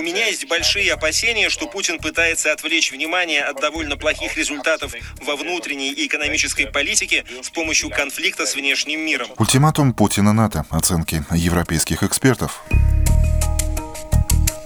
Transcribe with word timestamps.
У 0.00 0.02
меня 0.02 0.28
есть 0.28 0.48
большие 0.48 0.94
опасения, 0.94 1.50
что 1.50 1.66
Путин 1.66 1.98
пытается 1.98 2.52
отвлечь 2.52 2.90
внимание 2.90 3.42
от 3.42 3.60
довольно 3.60 3.98
плохих 3.98 4.34
результатов 4.34 4.94
во 5.20 5.36
внутренней 5.36 5.92
и 5.92 6.06
экономической 6.06 6.64
политике 6.64 7.26
с 7.42 7.50
помощью 7.50 7.90
конфликта 7.90 8.46
с 8.46 8.54
внешним 8.54 9.00
миром. 9.00 9.28
Ультиматум 9.36 9.92
Путина 9.92 10.32
НАТО. 10.32 10.64
Оценки 10.70 11.22
европейских 11.30 12.02
экспертов. 12.02 12.62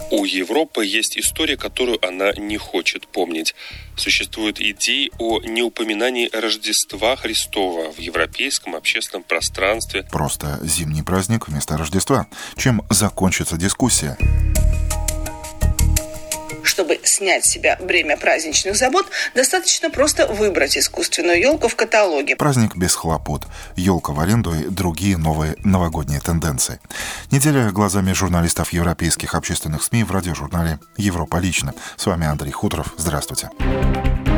У 0.09 0.23
Европы 0.23 0.85
есть 0.85 1.17
история, 1.17 1.57
которую 1.57 1.99
она 2.07 2.31
не 2.31 2.55
хочет 2.55 3.05
помнить. 3.05 3.55
Существуют 3.97 4.61
идеи 4.61 5.11
о 5.17 5.41
неупоминании 5.41 6.29
Рождества 6.31 7.17
Христова 7.17 7.91
в 7.91 7.99
европейском 7.99 8.73
общественном 8.73 9.23
пространстве. 9.23 10.07
Просто 10.09 10.61
зимний 10.63 11.03
праздник 11.03 11.49
вместо 11.49 11.75
Рождества. 11.75 12.27
Чем 12.55 12.83
закончится 12.89 13.57
дискуссия? 13.57 14.17
Чтобы 16.75 16.99
снять 17.03 17.45
с 17.45 17.51
себя 17.51 17.77
бремя 17.79 18.17
праздничных 18.17 18.75
забот, 18.75 19.05
достаточно 19.33 19.89
просто 19.89 20.27
выбрать 20.27 20.77
искусственную 20.77 21.39
елку 21.39 21.69
в 21.69 21.75
каталоге. 21.77 22.35
Праздник 22.35 22.75
без 22.75 22.93
хлопот. 22.95 23.43
Елка 23.77 24.11
в 24.11 24.19
аренду 24.19 24.53
и 24.53 24.67
другие 24.67 25.15
новые 25.15 25.55
новогодние 25.63 26.19
тенденции. 26.19 26.81
Неделя 27.31 27.71
глазами 27.71 28.11
журналистов 28.11 28.73
европейских 28.73 29.35
общественных 29.35 29.83
СМИ 29.83 30.03
в 30.03 30.11
радиожурнале 30.11 30.79
«Европа 30.97 31.37
лично». 31.37 31.73
С 31.95 32.07
вами 32.07 32.27
Андрей 32.27 32.51
Хуторов. 32.51 32.93
Здравствуйте. 32.97 33.49
Здравствуйте. 33.57 34.34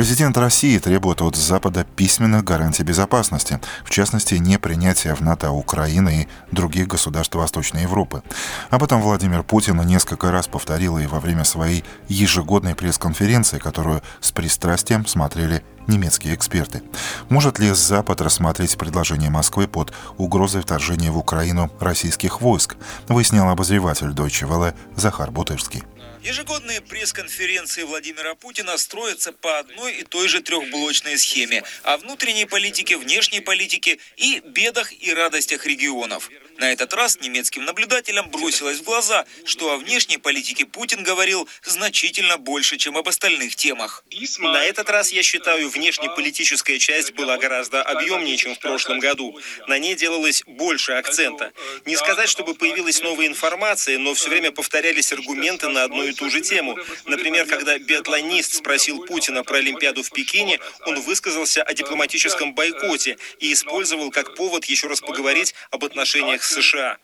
Президент 0.00 0.38
России 0.38 0.78
требует 0.78 1.20
от 1.20 1.36
Запада 1.36 1.84
письменных 1.84 2.42
гарантий 2.42 2.84
безопасности, 2.84 3.60
в 3.84 3.90
частности, 3.90 4.36
не 4.36 4.58
принятия 4.58 5.14
в 5.14 5.20
НАТО 5.20 5.50
Украины 5.50 6.22
и 6.22 6.54
других 6.54 6.88
государств 6.88 7.34
Восточной 7.34 7.82
Европы. 7.82 8.22
Об 8.70 8.82
этом 8.82 9.02
Владимир 9.02 9.42
Путин 9.42 9.78
несколько 9.82 10.32
раз 10.32 10.48
повторил 10.48 10.96
и 10.96 11.04
во 11.04 11.20
время 11.20 11.44
своей 11.44 11.84
ежегодной 12.08 12.74
пресс-конференции, 12.74 13.58
которую 13.58 14.00
с 14.22 14.32
пристрастием 14.32 15.04
смотрели 15.04 15.62
немецкие 15.86 16.34
эксперты. 16.34 16.82
Может 17.28 17.58
ли 17.58 17.70
Запад 17.70 18.22
рассмотреть 18.22 18.78
предложение 18.78 19.28
Москвы 19.28 19.68
под 19.68 19.92
угрозой 20.16 20.62
вторжения 20.62 21.10
в 21.10 21.18
Украину 21.18 21.70
российских 21.78 22.40
войск, 22.40 22.76
выяснял 23.08 23.50
обозреватель 23.50 24.12
Deutsche 24.12 24.48
Welle 24.48 24.74
Захар 24.96 25.30
Бутырский. 25.30 25.82
Ежегодные 26.22 26.82
пресс-конференции 26.82 27.82
Владимира 27.82 28.34
Путина 28.34 28.76
строятся 28.76 29.32
по 29.32 29.58
одной 29.58 29.94
и 29.94 30.04
той 30.04 30.28
же 30.28 30.42
трехблочной 30.42 31.16
схеме 31.16 31.64
о 31.82 31.96
внутренней 31.96 32.44
политике, 32.44 32.98
внешней 32.98 33.40
политике 33.40 33.98
и 34.18 34.40
бедах 34.44 34.92
и 34.92 35.14
радостях 35.14 35.64
регионов. 35.64 36.28
На 36.60 36.72
этот 36.72 36.92
раз 36.92 37.18
немецким 37.22 37.64
наблюдателям 37.64 38.28
бросилось 38.28 38.80
в 38.80 38.82
глаза, 38.82 39.24
что 39.46 39.72
о 39.72 39.78
внешней 39.78 40.18
политике 40.18 40.66
Путин 40.66 41.02
говорил 41.02 41.48
значительно 41.62 42.36
больше, 42.36 42.76
чем 42.76 42.98
об 42.98 43.08
остальных 43.08 43.56
темах. 43.56 44.04
На 44.40 44.62
этот 44.66 44.90
раз, 44.90 45.10
я 45.10 45.22
считаю, 45.22 45.70
внешнеполитическая 45.70 46.78
часть 46.78 47.14
была 47.14 47.38
гораздо 47.38 47.82
объемнее, 47.82 48.36
чем 48.36 48.54
в 48.54 48.58
прошлом 48.58 48.98
году. 48.98 49.38
На 49.68 49.78
ней 49.78 49.94
делалось 49.94 50.42
больше 50.46 50.92
акцента. 50.92 51.52
Не 51.86 51.96
сказать, 51.96 52.28
чтобы 52.28 52.54
появилась 52.54 53.00
новая 53.00 53.26
информация, 53.26 53.96
но 53.96 54.12
все 54.12 54.28
время 54.28 54.52
повторялись 54.52 55.14
аргументы 55.14 55.68
на 55.68 55.84
одну 55.84 56.04
и 56.04 56.12
ту 56.12 56.28
же 56.28 56.42
тему. 56.42 56.76
Например, 57.06 57.46
когда 57.46 57.78
биатлонист 57.78 58.52
спросил 58.52 59.06
Путина 59.06 59.44
про 59.44 59.56
Олимпиаду 59.56 60.02
в 60.02 60.10
Пекине, 60.10 60.60
он 60.84 61.00
высказался 61.00 61.62
о 61.62 61.72
дипломатическом 61.72 62.52
бойкоте 62.52 63.16
и 63.38 63.50
использовал 63.50 64.10
как 64.10 64.34
повод 64.34 64.66
еще 64.66 64.88
раз 64.88 65.00
поговорить 65.00 65.54
об 65.70 65.86
отношениях 65.86 66.49
США. 66.50 66.98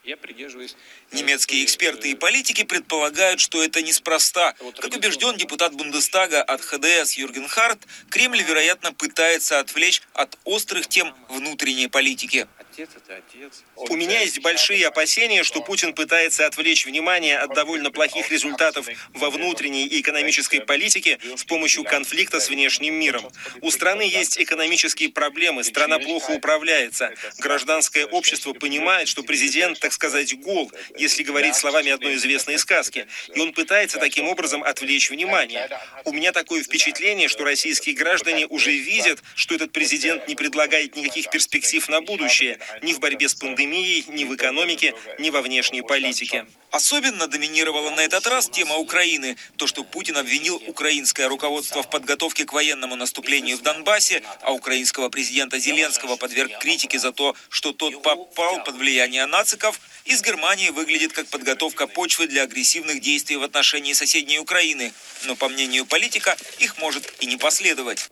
Немецкие 1.13 1.65
эксперты 1.65 2.11
и 2.11 2.15
политики 2.15 2.65
предполагают, 2.65 3.41
что 3.41 3.63
это 3.63 3.83
неспроста. 3.83 4.55
Как 4.81 4.95
убежден 4.95 5.37
депутат 5.37 5.75
Бундестага 5.75 6.43
от 6.43 6.61
ХДС 6.61 7.13
Юрген 7.15 7.49
Харт, 7.49 7.79
Кремль, 8.11 8.43
вероятно, 8.43 8.93
пытается 8.93 9.59
отвлечь 9.61 10.03
от 10.13 10.39
острых 10.45 10.89
тем 10.89 11.15
внутренней 11.29 11.89
политики 11.89 12.47
отец– 12.77 12.91
это 12.97 13.17
отец. 13.17 13.65
У 13.75 13.97
меня 13.97 14.21
есть 14.21 14.41
большие 14.41 14.87
опасения, 14.87 15.43
что 15.45 15.63
Путин 15.63 15.95
пытается 15.95 16.47
отвлечь 16.47 16.85
внимание 16.85 17.39
от 17.39 17.55
довольно 17.55 17.91
плохих 17.91 18.31
результатов 18.31 18.87
во 19.15 19.31
внутренней 19.31 19.87
и 19.87 20.01
экономической 20.01 20.61
политике 20.61 21.19
с 21.37 21.45
помощью 21.45 21.85
конфликта 21.85 22.41
с 22.41 22.51
внешним 22.51 22.95
миром. 22.95 23.31
У 23.63 23.71
страны 23.71 24.03
есть 24.03 24.39
экономические 24.39 25.09
проблемы, 25.09 25.65
страна 25.65 25.99
плохо 25.99 26.33
управляется. 26.33 27.13
Гражданское 27.39 28.05
общество 28.05 28.53
понимает, 28.53 29.09
что 29.09 29.23
президент, 29.23 29.81
так 29.81 29.93
сказать, 29.93 30.39
гол, 30.41 30.71
если 30.99 31.23
говорить 31.23 31.57
словами 31.57 31.91
одной 31.91 32.17
известной 32.17 32.59
сказки. 32.59 33.07
И 33.35 33.41
он 33.41 33.53
пытается 33.53 33.99
таким 33.99 34.29
образом 34.29 34.63
отвлечь 34.63 35.11
внимание. 35.11 35.69
У 36.05 36.13
меня 36.13 36.33
такое 36.33 36.63
впечатление, 36.63 37.29
что 37.29 37.45
российские 37.45 37.95
граждане 37.95 38.47
уже 38.47 38.73
видят, 38.73 39.23
что 39.35 39.55
этот 39.55 39.73
президент 39.73 40.29
не 40.29 40.35
предлагает 40.35 40.97
никаких 40.97 41.31
перспектив 41.31 41.89
на 41.89 42.01
будущее, 42.01 42.59
ни 42.83 42.93
в 42.93 43.01
борьбе 43.01 43.29
с 43.29 43.35
пандемией, 43.35 44.05
ни 44.09 44.25
в 44.25 44.35
экономике, 44.35 44.95
ни 45.19 45.31
во 45.31 45.43
внешней 45.43 45.83
политике. 45.83 46.47
Особенно 46.77 47.27
доминировала 47.27 47.89
на 47.89 48.01
этот 48.01 48.27
раз 48.27 48.51
тема 48.51 48.77
Украины. 48.77 49.39
То, 49.57 49.67
что 49.67 49.83
Путин 49.83 50.19
обвинил 50.19 50.63
украинское 50.67 51.27
руководство 51.27 51.83
в 51.83 51.89
подготовке 51.89 52.45
к 52.45 52.53
военному 52.53 52.97
наступлению 52.97 53.57
в 53.57 53.63
Донбассе, 53.63 54.23
а 54.43 54.53
украинского 54.53 55.09
президента 55.09 55.59
Зеленского 55.59 56.17
подверг 56.17 56.59
критике 56.59 56.99
за 56.99 57.13
то, 57.13 57.35
что 57.49 57.73
тот 57.73 58.03
попал 58.03 58.63
под 58.63 58.75
влияние 58.75 59.25
нациков, 59.25 59.81
из 60.05 60.23
Германии 60.23 60.69
выглядит 60.69 61.15
как 61.15 61.27
подготовка 61.29 61.87
почвы 61.87 62.27
для 62.27 62.43
агрессивных 62.43 63.01
действий 63.01 63.37
в 63.37 63.43
отношении 63.43 63.95
соседней 63.95 64.39
Украины. 64.39 64.93
Но, 65.25 65.35
по 65.35 65.49
мнению 65.49 65.87
политика, 65.87 66.37
их 66.59 66.79
может 66.79 67.13
и 67.21 67.27
не 67.27 67.37
последовать. 67.37 68.09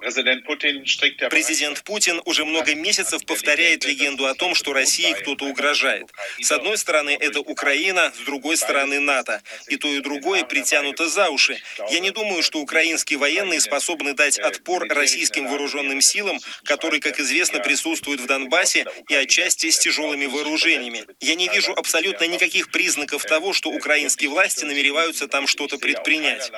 Президент 1.31 1.83
Путин 1.85 2.21
уже 2.25 2.45
много 2.45 2.75
месяцев 2.75 3.25
повторяет 3.27 3.85
легенду 3.85 4.27
о 4.27 4.35
том, 4.35 4.55
что 4.55 4.73
России 4.73 5.13
кто-то 5.13 5.45
угрожает. 5.45 6.11
С 6.41 6.51
одной 6.51 6.79
стороны, 6.79 7.11
это 7.11 7.41
Украина, 7.41 8.13
с 8.17 8.25
другой 8.25 8.54
стороны, 8.57 9.01
НАТО. 9.01 9.43
И 9.69 9.77
то, 9.77 9.89
и 9.89 10.01
другое 10.01 10.45
притянуто 10.45 11.09
за 11.09 11.31
уши. 11.31 11.61
Я 11.91 12.01
не 12.01 12.11
думаю, 12.11 12.43
что 12.43 12.61
украинские 12.61 13.19
военные 13.19 13.61
способны 13.61 14.15
дать 14.15 14.39
отпор 14.39 14.87
российским 14.89 15.47
вооруженным 15.47 16.01
силам, 16.01 16.39
которые, 16.65 17.01
как 17.01 17.21
известно, 17.21 17.61
присутствуют 17.61 18.21
в 18.21 18.27
Донбассе 18.27 18.87
и 19.09 19.15
отчасти 19.15 19.71
с 19.71 19.79
тяжелыми 19.79 20.27
вооружениями. 20.27 21.05
Я 21.21 21.35
не 21.35 21.49
вижу 21.49 21.73
абсолютно 21.73 22.25
никаких 22.25 22.71
признаков 22.71 23.25
того, 23.25 23.53
что 23.53 23.71
украинские 23.71 24.31
власти 24.31 24.65
намереваются 24.65 25.29
там 25.29 25.47
что-то 25.47 25.79
предпринять. 25.79 26.51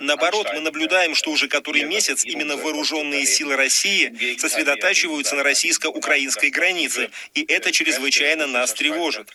Наоборот, 0.00 0.48
мы 0.54 0.60
наблюдаем, 0.60 1.14
что 1.14 1.30
уже 1.30 1.48
который 1.48 1.84
месяц 1.84 2.24
именно 2.24 2.56
вооруженные 2.56 3.26
силы 3.26 3.56
России 3.56 4.36
сосредотачиваются 4.38 5.34
на 5.34 5.42
российско-украинской 5.42 6.50
границе, 6.50 7.10
и 7.34 7.42
это 7.42 7.72
чрезвычайно 7.72 8.46
нас 8.46 8.72
тревожит. 8.72 9.32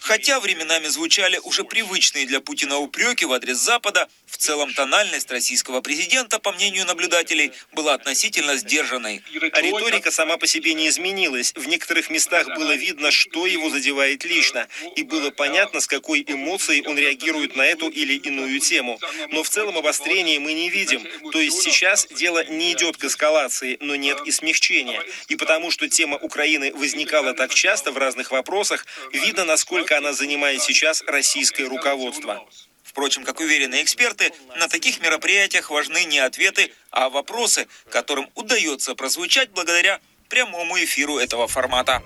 Хотя 0.00 0.40
временами 0.40 0.86
звучали 0.86 1.38
уже 1.44 1.64
привычные 1.64 2.26
для 2.26 2.40
Путина 2.40 2.78
упреки 2.78 3.24
в 3.24 3.32
адрес 3.32 3.58
Запада, 3.58 4.08
в 4.26 4.36
целом 4.36 4.72
тональность 4.74 5.30
российского 5.30 5.80
президента, 5.80 6.38
по 6.38 6.52
мнению 6.52 6.86
наблюдателей, 6.86 7.52
была 7.72 7.94
относительно 7.94 8.56
сдержанной. 8.56 9.22
А 9.52 9.60
риторика 9.60 10.10
сама 10.10 10.36
по 10.36 10.46
себе 10.46 10.74
не 10.74 10.88
изменилась. 10.88 11.52
В 11.54 11.66
некоторых 11.68 12.10
местах 12.10 12.46
было 12.56 12.72
видно, 12.72 13.10
что 13.10 13.46
его 13.46 13.70
задевает 13.70 14.24
лично, 14.24 14.68
и 14.96 15.02
было 15.02 15.30
понятно, 15.30 15.80
с 15.80 15.86
какой 15.86 16.24
эмоцией 16.26 16.86
он 16.86 16.98
реагирует 16.98 17.56
на 17.56 17.62
эту 17.62 17.88
или 17.88 18.14
иную 18.14 18.47
основную 18.48 18.60
тему. 18.60 18.98
Но 19.30 19.42
в 19.42 19.48
целом 19.48 19.76
обострения 19.76 20.40
мы 20.40 20.52
не 20.52 20.70
видим. 20.70 21.06
То 21.32 21.40
есть 21.40 21.62
сейчас 21.62 22.06
дело 22.06 22.44
не 22.44 22.72
идет 22.72 22.96
к 22.96 23.04
эскалации, 23.04 23.76
но 23.80 23.96
нет 23.96 24.18
и 24.24 24.30
смягчения. 24.30 25.02
И 25.28 25.36
потому 25.36 25.70
что 25.70 25.88
тема 25.88 26.16
Украины 26.16 26.72
возникала 26.74 27.34
так 27.34 27.54
часто 27.54 27.92
в 27.92 27.98
разных 27.98 28.30
вопросах, 28.30 28.86
видно, 29.12 29.44
насколько 29.44 29.96
она 29.96 30.12
занимает 30.12 30.62
сейчас 30.62 31.02
российское 31.06 31.64
руководство. 31.64 32.46
Впрочем, 32.82 33.24
как 33.24 33.40
уверены 33.40 33.82
эксперты, 33.82 34.32
на 34.56 34.66
таких 34.68 35.00
мероприятиях 35.00 35.70
важны 35.70 36.04
не 36.04 36.18
ответы, 36.18 36.72
а 36.90 37.10
вопросы, 37.10 37.68
которым 37.90 38.28
удается 38.34 38.94
прозвучать 38.94 39.50
благодаря 39.50 40.00
прямому 40.28 40.76
эфиру 40.78 41.18
этого 41.18 41.46
формата. 41.46 42.02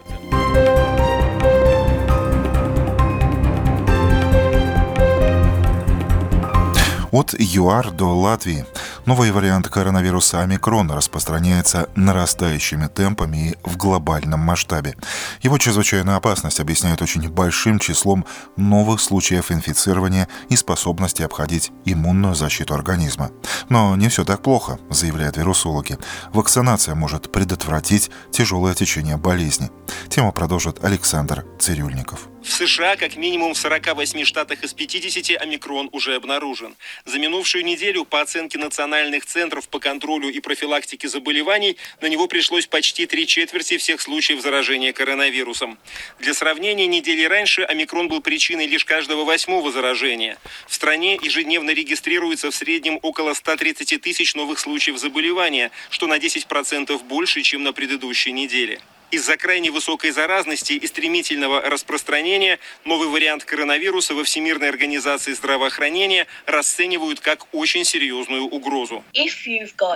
От 7.12 7.34
ЮАР 7.38 7.90
до 7.90 8.18
Латвии. 8.18 8.64
Новый 9.04 9.32
вариант 9.32 9.68
коронавируса 9.68 10.40
омикрон 10.40 10.90
распространяется 10.90 11.90
нарастающими 11.94 12.86
темпами 12.86 13.50
и 13.50 13.56
в 13.68 13.76
глобальном 13.76 14.40
масштабе. 14.40 14.96
Его 15.42 15.58
чрезвычайную 15.58 16.16
опасность 16.16 16.58
объясняют 16.58 17.02
очень 17.02 17.28
большим 17.28 17.78
числом 17.78 18.24
новых 18.56 18.98
случаев 19.02 19.52
инфицирования 19.52 20.26
и 20.48 20.56
способности 20.56 21.20
обходить 21.20 21.70
иммунную 21.84 22.34
защиту 22.34 22.72
организма. 22.72 23.30
Но 23.68 23.94
не 23.94 24.08
все 24.08 24.24
так 24.24 24.40
плохо, 24.40 24.78
заявляют 24.88 25.36
вирусологи. 25.36 25.98
Вакцинация 26.32 26.94
может 26.94 27.30
предотвратить 27.30 28.10
тяжелое 28.30 28.72
течение 28.74 29.18
болезни. 29.18 29.70
Тему 30.08 30.32
продолжит 30.32 30.82
Александр 30.82 31.44
Цирюльников. 31.58 32.31
В 32.42 32.50
США 32.50 32.96
как 32.96 33.14
минимум 33.14 33.54
в 33.54 33.58
48 33.58 34.24
штатах 34.24 34.64
из 34.64 34.74
50 34.74 35.40
омикрон 35.40 35.88
уже 35.92 36.16
обнаружен. 36.16 36.74
За 37.04 37.20
минувшую 37.20 37.64
неделю, 37.64 38.04
по 38.04 38.20
оценке 38.20 38.58
национальных 38.58 39.26
центров 39.26 39.68
по 39.68 39.78
контролю 39.78 40.28
и 40.28 40.40
профилактике 40.40 41.08
заболеваний, 41.08 41.76
на 42.00 42.06
него 42.06 42.26
пришлось 42.26 42.66
почти 42.66 43.06
три 43.06 43.28
четверти 43.28 43.78
всех 43.78 44.00
случаев 44.00 44.42
заражения 44.42 44.92
коронавирусом. 44.92 45.78
Для 46.18 46.34
сравнения, 46.34 46.88
недели 46.88 47.22
раньше 47.24 47.62
омикрон 47.62 48.08
был 48.08 48.20
причиной 48.20 48.66
лишь 48.66 48.84
каждого 48.84 49.24
восьмого 49.24 49.70
заражения. 49.70 50.36
В 50.66 50.74
стране 50.74 51.20
ежедневно 51.22 51.70
регистрируется 51.70 52.50
в 52.50 52.54
среднем 52.56 52.98
около 53.02 53.34
130 53.34 54.00
тысяч 54.02 54.34
новых 54.34 54.58
случаев 54.58 54.98
заболевания, 54.98 55.70
что 55.90 56.08
на 56.08 56.18
10% 56.18 57.04
больше, 57.04 57.42
чем 57.42 57.62
на 57.62 57.72
предыдущей 57.72 58.32
неделе. 58.32 58.80
Из-за 59.12 59.36
крайне 59.36 59.70
высокой 59.70 60.10
заразности 60.10 60.72
и 60.72 60.86
стремительного 60.86 61.60
распространения 61.60 62.58
новый 62.86 63.08
вариант 63.08 63.44
коронавируса 63.44 64.14
во 64.14 64.24
Всемирной 64.24 64.70
организации 64.70 65.34
здравоохранения 65.34 66.26
расценивают 66.46 67.20
как 67.20 67.46
очень 67.52 67.84
серьезную 67.84 68.44
угрозу. 68.44 69.04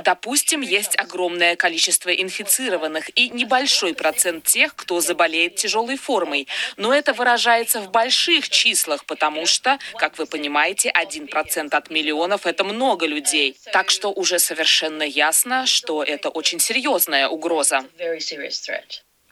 Допустим, 0.05 0.61
есть 0.61 0.99
огромное 0.99 1.57
количество 1.57 2.11
инфицированных 2.11 3.09
и 3.15 3.31
небольшой 3.31 3.95
процент 3.95 4.45
тех, 4.45 4.77
кто 4.77 5.01
заболеет 5.01 5.57
тяжелой 5.57 5.97
формой. 5.97 6.47
Но 6.77 6.93
это 6.93 7.15
выражается 7.15 7.81
в 7.81 7.91
больших 7.91 8.51
числах, 8.51 9.07
потому 9.07 9.47
что, 9.47 9.79
как 9.97 10.19
вы 10.19 10.27
понимаете, 10.27 10.93
1% 10.95 11.75
от 11.75 11.89
миллионов– 11.89 12.43
это 12.45 12.65
много 12.65 13.07
людей. 13.07 13.57
Так 13.73 13.89
что 13.89 14.13
уже 14.13 14.39
совершенно 14.39 15.05
ясно, 15.05 15.65
что 15.65 16.03
это 16.03 16.29
очень 16.29 16.61
серьезная 16.61 17.29
угроза. 17.29 17.83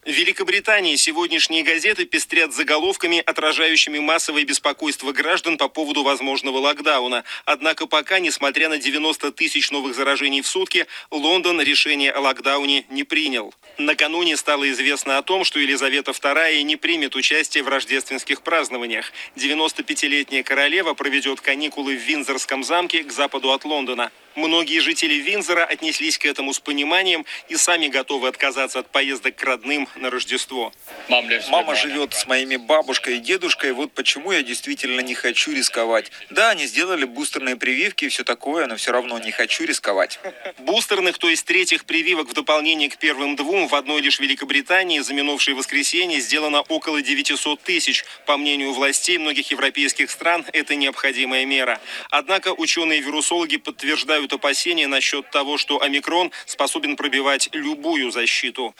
В 0.05 0.11
Великобритании 0.11 0.97
сегодняшние 0.97 1.63
газеты 1.63 2.05
пестрят 2.05 2.53
заголовками, 2.53 3.23
отражающими 3.25 4.01
массовое 4.01 4.45
беспокойство 4.45 5.13
граждан 5.13 5.57
по 5.57 5.69
поводу 5.69 6.03
возможного 6.03 6.59
локдауна. 6.59 7.25
Однако 7.47 7.87
пока, 7.87 8.19
несмотря 8.19 8.69
на 8.69 8.77
90 8.77 9.33
тысяч 9.33 9.71
новых 9.71 9.95
заражений 9.95 10.43
в 10.43 10.47
сутки, 10.47 10.87
Лондон 11.11 11.59
решение 11.63 12.13
о 12.13 12.21
локдауне 12.21 12.85
не 12.91 13.05
принял. 13.05 13.55
Накануне 13.79 14.37
стало 14.37 14.71
известно 14.73 15.17
о 15.17 15.23
том, 15.23 15.43
что 15.43 15.59
Елизавета 15.59 16.11
II 16.11 16.61
не 16.65 16.77
примет 16.77 17.17
участие 17.17 17.65
в 17.65 17.69
рождественских 17.69 18.43
празднованиях. 18.43 19.11
95-летняя 19.37 20.43
королева 20.43 20.93
проведет 20.93 21.41
каникулы 21.41 21.97
в 21.97 22.01
Виндзорском 22.01 22.63
замке 22.63 23.05
к 23.05 23.11
западу 23.11 23.53
от 23.53 23.65
Лондона. 23.65 24.13
Многие 24.37 24.81
жители 24.81 25.15
Винзора 25.15 25.65
отнеслись 25.65 26.19
к 26.19 26.27
этому 26.27 26.53
с 26.53 26.59
пониманием 26.59 27.25
и 27.49 27.57
сами 27.57 27.87
готовы 27.87 28.29
отказаться 28.29 28.81
от 28.81 28.91
поездок 28.91 29.37
к 29.37 29.43
родным 29.45 29.89
на 29.95 30.11
Рождество. 30.11 30.73
Мама 31.09 31.77
живет 31.77 32.15
с 32.15 32.27
моими 32.27 32.57
бабушкой 32.57 33.19
и 33.19 33.21
дедушкой, 33.21 33.73
вот 33.73 33.93
почему 33.93 34.33
я 34.33 34.43
действительно 34.43 35.01
не 35.01 35.15
хочу 35.15 35.53
рисковать. 35.53 36.11
Да, 36.31 36.51
они 36.51 36.67
сделали 36.67 37.05
бустерные 37.05 37.57
прививки 37.57 38.07
и 38.07 38.09
все 38.09 38.25
такое, 38.25 38.67
но 38.67 38.77
все 38.77 38.91
равно 38.91 39.19
не 39.19 39.31
хочу 39.31 39.65
рисковать. 39.65 40.19
Бустерных, 40.59 41.19
то 41.19 41.29
есть 41.29 41.45
третьих 41.45 41.85
прививок 41.85 42.29
в 42.29 42.33
дополнение 42.33 42.89
к 42.91 42.97
первым 42.97 43.37
двум 43.37 43.69
в 43.69 43.75
одной 43.75 44.01
лишь 44.01 44.19
Великобритании 44.19 44.99
за 45.01 45.15
минувшее 45.15 45.55
воскресенье 45.55 46.21
сделано 46.21 46.63
около 46.63 47.03
900 47.03 47.61
тысяч. 47.63 48.05
По 48.27 48.37
мнению 48.37 48.73
властей 48.73 49.19
многих 49.19 49.51
европейских 49.51 50.11
стран, 50.11 50.45
это 50.53 50.75
необходимая 50.75 51.45
мера. 51.45 51.81
Однако 52.11 52.53
ученые-вирусологи 52.53 53.59
подтверждают 53.59 54.24
опасения 54.33 54.87
насчет 54.87 55.31
того, 55.31 55.59
что 55.59 55.81
омикрон 55.81 56.31
способен 56.47 56.97
пробивать 56.97 57.49
любую 57.53 58.11
защиту. 58.11 58.75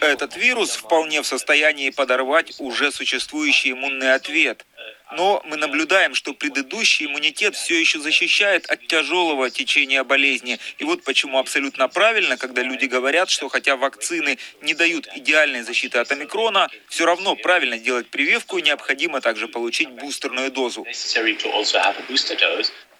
Этот 0.00 0.36
вирус 0.36 0.76
вполне 0.76 1.22
в 1.22 1.26
состоянии 1.26 1.90
подорвать 1.90 2.54
уже 2.58 2.92
существующий 2.92 3.72
иммунный 3.72 4.14
ответ. 4.14 4.64
Но 5.12 5.42
мы 5.44 5.56
наблюдаем, 5.56 6.14
что 6.14 6.34
предыдущий 6.34 7.06
иммунитет 7.06 7.56
все 7.56 7.78
еще 7.78 7.98
защищает 7.98 8.66
от 8.66 8.86
тяжелого 8.86 9.50
течения 9.50 10.04
болезни. 10.04 10.58
И 10.78 10.84
вот 10.84 11.02
почему 11.02 11.38
абсолютно 11.38 11.88
правильно, 11.88 12.36
когда 12.36 12.62
люди 12.62 12.84
говорят, 12.84 13.28
что 13.28 13.48
хотя 13.48 13.76
вакцины 13.76 14.38
не 14.62 14.74
дают 14.74 15.08
идеальной 15.16 15.62
защиты 15.62 15.98
от 15.98 16.12
омикрона, 16.12 16.70
все 16.88 17.06
равно 17.06 17.34
правильно 17.34 17.78
делать 17.78 18.08
прививку 18.08 18.58
и 18.58 18.62
необходимо 18.62 19.20
также 19.20 19.48
получить 19.48 19.88
бустерную 19.90 20.52
дозу. 20.52 20.86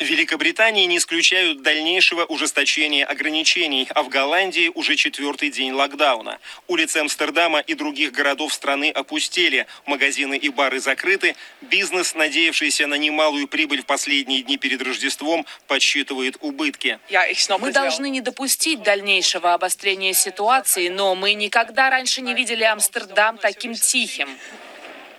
Великобритании 0.02 0.86
не 0.86 0.96
исключают 0.96 1.62
дальнейшего 1.62 2.24
ужесточения 2.24 3.04
ограничений, 3.04 3.86
а 3.94 4.02
в 4.02 4.08
Голландии 4.08 4.70
уже 4.74 4.96
четвертый 4.96 5.50
день 5.50 5.72
локдауна. 5.72 6.38
Улицы 6.68 6.98
Амстердама 6.98 7.60
и 7.60 7.74
других 7.74 8.12
городов 8.12 8.54
страны 8.54 8.90
опустели, 8.90 9.66
магазины 9.84 10.36
и 10.36 10.48
бары 10.48 10.80
закрыты, 10.80 11.36
бизнес, 11.60 12.14
надеявшийся 12.14 12.86
на 12.86 12.94
немалую 12.94 13.46
прибыль 13.46 13.82
в 13.82 13.86
последние 13.86 14.42
дни 14.42 14.56
перед 14.56 14.80
Рождеством, 14.82 15.44
подсчитывает 15.66 16.38
убытки. 16.40 16.98
Мы 17.60 17.72
должны 17.72 18.08
не 18.08 18.20
допустить 18.20 18.82
дальнейшего 18.82 19.52
обострения 19.54 20.14
ситуации, 20.14 20.88
но 20.88 21.14
мы 21.14 21.34
никогда 21.34 21.90
раньше 21.90 22.22
не 22.22 22.34
видели 22.34 22.64
Амстердам 22.64 23.36
таким 23.36 23.74
тихим. 23.74 24.28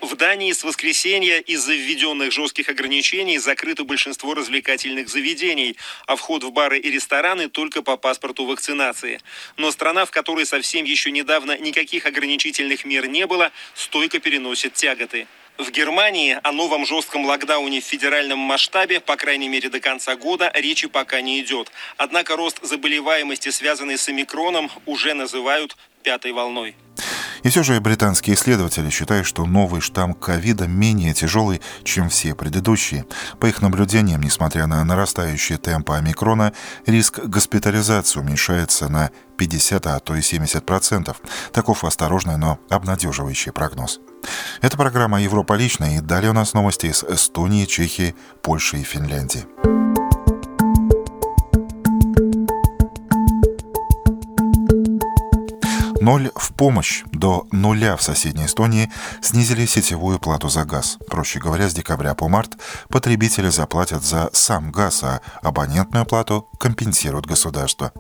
В 0.02 0.16
Дании 0.16 0.52
с 0.52 0.64
воскресенья 0.64 1.38
из-за 1.38 1.74
введенных 1.74 2.32
жестких 2.32 2.70
ограничений 2.70 3.38
закрыто 3.38 3.84
большинство 3.84 4.34
развлекательных 4.34 5.08
заведений, 5.08 5.78
а 6.08 6.16
вход 6.16 6.44
в 6.44 6.52
бары 6.52 6.80
и 6.80 6.90
рестораны 6.90 7.50
только 7.50 7.84
по 7.84 7.98
паспорту 7.98 8.46
вакцинации. 8.46 9.22
Но 9.58 9.70
страна, 9.70 10.06
в 10.06 10.12
которой 10.12 10.48
совсем 10.48 10.86
еще 10.86 11.12
недавно 11.12 11.56
никаких 11.56 12.08
ограничительных 12.08 12.84
мер 12.84 13.06
не 13.08 13.28
было, 13.28 13.52
стойко 13.76 14.18
переносит 14.18 14.74
тяготы. 14.74 15.28
В 15.60 15.70
Германии 15.70 16.40
о 16.42 16.52
новом 16.52 16.88
жестком 16.88 17.24
локдауне 17.26 17.80
в 17.80 17.86
федеральном 17.86 18.40
масштабе, 18.40 19.02
по 19.02 19.16
крайней 19.16 19.50
мере 19.50 19.70
до 19.70 19.80
конца 19.80 20.16
года, 20.16 20.52
речи 20.56 20.88
пока 20.88 21.22
не 21.22 21.40
идет. 21.42 21.72
Однако 21.98 22.36
рост 22.36 22.58
заболеваемости, 22.64 23.50
связанный 23.50 24.00
с 24.00 24.10
омикроном, 24.10 24.72
уже 24.88 25.14
называют 25.14 25.78
пятой 26.02 26.32
волной. 26.32 26.76
И 27.44 27.50
все 27.50 27.64
же 27.64 27.80
британские 27.80 28.36
исследователи 28.36 28.90
считают, 28.90 29.26
что 29.26 29.46
новый 29.46 29.82
штамм 29.82 30.14
ковида 30.14 30.68
менее 30.68 31.14
тяжелый, 31.14 31.62
чем 31.84 32.10
все 32.10 32.36
предыдущие. 32.36 33.06
По 33.40 33.48
их 33.48 33.62
наблюдениям, 33.62 34.22
несмотря 34.22 34.68
на 34.68 34.84
нарастающие 34.84 35.58
темпы 35.58 35.96
омикрона, 35.96 36.54
риск 36.86 37.20
госпитализации 37.20 38.20
уменьшается 38.20 38.90
на 38.90 39.12
50, 39.38 39.88
а 39.88 40.00
то 40.00 40.16
и 40.16 40.22
70 40.22 40.66
процентов. 40.66 41.22
Таков 41.52 41.84
осторожный, 41.84 42.38
но 42.38 42.60
обнадеживающий 42.70 43.52
прогноз. 43.52 44.00
Это 44.62 44.78
программа 44.78 45.22
«Европа 45.22 45.54
лично» 45.54 45.98
и 45.98 46.00
далее 46.00 46.30
у 46.30 46.34
нас 46.34 46.54
новости 46.54 46.88
из 46.88 47.04
Эстонии, 47.04 47.66
Чехии, 47.66 48.16
Польши 48.44 48.78
и 48.78 48.84
Финляндии. 48.84 49.81
Ноль 56.02 56.32
в 56.36 56.54
помощь 56.54 57.04
до 57.12 57.46
нуля 57.52 57.96
в 57.96 58.02
соседней 58.02 58.48
Эстонии 58.48 58.92
снизили 59.22 59.68
сетевую 59.68 60.18
плату 60.18 60.50
за 60.50 60.66
газ. 60.66 60.98
Проще 61.08 61.40
говоря, 61.40 61.70
с 61.70 61.76
декабря 61.76 62.16
по 62.16 62.28
март 62.28 62.58
потребители 62.90 63.50
заплатят 63.50 64.04
за 64.04 64.32
сам 64.34 64.72
газ, 64.72 65.04
а 65.04 65.22
абонентную 65.44 66.06
плату 66.06 66.50
компенсирует 66.58 67.28
государство. 67.28 67.94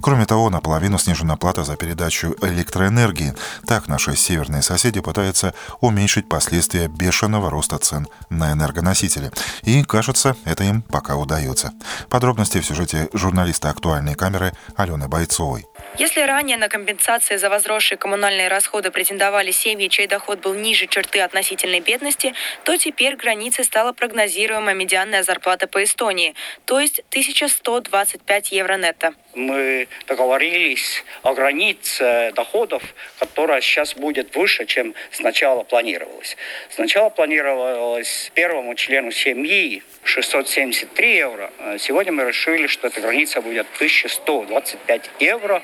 Кроме 0.00 0.24
того, 0.24 0.50
наполовину 0.50 0.98
снижена 0.98 1.36
плата 1.36 1.64
за 1.64 1.74
передачу 1.74 2.36
электроэнергии. 2.40 3.34
Так 3.66 3.88
наши 3.88 4.14
северные 4.14 4.62
соседи 4.62 5.00
пытаются 5.00 5.52
уменьшить 5.80 6.28
последствия 6.28 6.86
бешеного 6.86 7.50
роста 7.50 7.78
цен 7.78 8.06
на 8.30 8.52
энергоносители. 8.52 9.32
И, 9.62 9.82
кажется, 9.82 10.36
это 10.44 10.62
им 10.62 10.82
пока 10.82 11.16
удается. 11.16 11.72
Подробности 12.08 12.60
в 12.60 12.66
сюжете 12.66 13.08
журналиста 13.12 13.68
«Актуальной 13.68 14.14
камеры» 14.14 14.52
Алены 14.76 15.08
Бойцовой. 15.08 15.66
Если 15.96 16.20
ранее 16.20 16.56
на 16.58 16.68
компенсации 16.68 17.36
за 17.36 17.48
возросшие 17.48 17.98
коммунальные 17.98 18.48
расходы 18.48 18.90
претендовали 18.90 19.50
семьи, 19.50 19.88
чей 19.88 20.06
доход 20.06 20.40
был 20.40 20.54
ниже 20.54 20.86
черты 20.86 21.20
относительной 21.20 21.80
бедности, 21.80 22.34
то 22.64 22.76
теперь 22.76 23.16
границей 23.16 23.64
стала 23.64 23.92
прогнозируемая 23.92 24.74
медианная 24.74 25.22
зарплата 25.22 25.66
по 25.66 25.82
Эстонии, 25.82 26.34
то 26.66 26.78
есть 26.78 27.00
1125 27.10 28.52
евро 28.52 28.76
нетто. 28.76 29.14
Мы 29.38 29.86
договорились 30.08 31.04
о 31.22 31.32
границе 31.32 32.32
доходов, 32.34 32.82
которая 33.20 33.60
сейчас 33.60 33.94
будет 33.94 34.34
выше, 34.34 34.66
чем 34.66 34.94
сначала 35.12 35.62
планировалось. 35.62 36.36
Сначала 36.70 37.08
планировалось 37.08 38.32
первому 38.34 38.74
члену 38.74 39.12
семьи 39.12 39.84
673 40.02 41.16
евро. 41.16 41.52
Сегодня 41.78 42.12
мы 42.12 42.24
решили, 42.24 42.66
что 42.66 42.88
эта 42.88 43.00
граница 43.00 43.40
будет 43.40 43.66
1125 43.76 45.10
евро 45.20 45.62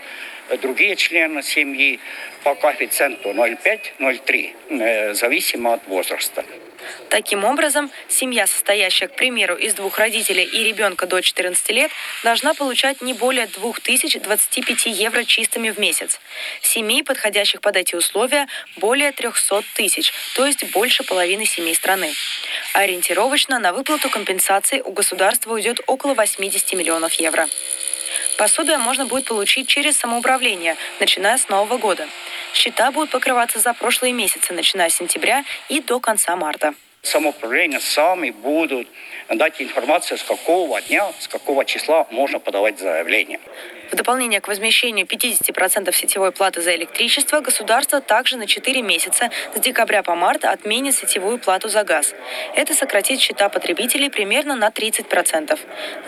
другие 0.61 0.97
члены 0.97 1.43
семьи 1.43 2.01
по 2.43 2.55
коэффициенту 2.55 3.31
0,5-0,3, 3.31 4.55
э, 4.69 5.15
зависимо 5.15 5.75
от 5.75 5.87
возраста. 5.87 6.45
Таким 7.09 7.45
образом, 7.45 7.91
семья, 8.09 8.47
состоящая, 8.47 9.09
к 9.09 9.17
примеру, 9.17 9.55
из 9.55 9.75
двух 9.75 9.99
родителей 9.99 10.45
и 10.45 10.65
ребенка 10.65 11.07
до 11.07 11.21
14 11.21 11.71
лет, 11.71 11.91
должна 12.23 12.55
получать 12.55 13.01
не 13.03 13.13
более 13.15 13.47
2025 13.47 14.87
евро 14.87 15.25
чистыми 15.25 15.71
в 15.71 15.79
месяц. 15.79 16.21
Семей, 16.61 17.03
подходящих 17.03 17.61
под 17.61 17.77
эти 17.77 17.95
условия, 17.95 18.49
более 18.77 19.13
300 19.13 19.63
тысяч, 19.75 20.13
то 20.35 20.45
есть 20.47 20.65
больше 20.73 21.05
половины 21.05 21.47
семей 21.47 21.75
страны. 21.75 22.13
Ориентировочно 22.75 23.59
на 23.59 23.73
выплату 23.73 24.11
компенсации 24.11 24.81
у 24.81 24.93
государства 24.93 25.53
уйдет 25.53 25.81
около 25.87 26.15
80 26.15 26.73
миллионов 26.75 27.15
евро. 27.15 27.49
Пособие 28.37 28.79
можно 28.79 29.07
будет 29.07 29.25
получить 29.25 29.69
через 29.69 29.97
самоуправление, 29.97 30.77
начиная 31.01 31.39
с 31.39 31.49
Нового 31.49 31.79
года. 31.79 32.09
Счета 32.53 32.91
будут 32.91 33.11
покрываться 33.11 33.59
за 33.59 33.75
прошлые 33.75 34.13
месяцы, 34.13 34.53
начиная 34.53 34.89
с 34.89 34.95
сентября 34.97 35.45
и 35.69 35.81
до 35.81 36.01
конца 36.01 36.37
марта. 36.37 36.75
Самоуправление 37.03 37.81
сами 37.81 38.31
будут 38.31 38.89
дать 39.29 39.61
информацию, 39.61 40.19
с 40.19 40.23
какого 40.23 40.81
дня, 40.83 41.13
с 41.19 41.29
какого 41.29 41.65
числа 41.65 42.07
можно 42.11 42.39
подавать 42.39 42.79
заявление. 42.79 43.41
В 43.95 43.97
дополнение 43.97 44.41
к 44.41 44.49
возмещению 44.49 45.07
50% 45.07 45.95
сетевой 45.95 46.33
платы 46.33 46.61
за 46.61 46.75
электричество, 46.75 47.39
государство 47.39 48.01
также 48.01 48.37
на 48.37 48.49
4 48.49 48.83
месяца 48.83 49.31
с 49.55 49.61
декабря 49.61 50.03
по 50.03 50.17
март 50.17 50.45
отменит 50.45 50.97
сетевую 50.97 51.39
плату 51.39 51.69
за 51.69 51.85
газ. 51.85 52.13
Это 52.57 52.75
сократит 52.75 53.21
счета 53.21 53.49
потребителей 53.49 54.11
примерно 54.11 54.57
на 54.57 54.71
30%. 54.71 55.57